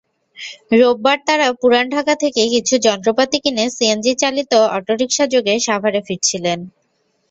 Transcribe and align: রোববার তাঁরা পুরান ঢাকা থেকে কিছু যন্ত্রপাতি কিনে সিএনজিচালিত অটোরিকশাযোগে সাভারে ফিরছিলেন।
রোববার 0.79 1.17
তাঁরা 1.27 1.47
পুরান 1.61 1.85
ঢাকা 1.95 2.13
থেকে 2.23 2.41
কিছু 2.53 2.75
যন্ত্রপাতি 2.85 3.37
কিনে 3.43 3.65
সিএনজিচালিত 3.75 4.51
অটোরিকশাযোগে 4.77 5.53
সাভারে 5.67 6.01
ফিরছিলেন। 6.07 6.59